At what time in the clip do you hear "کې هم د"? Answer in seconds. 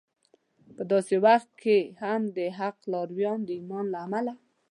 1.61-2.39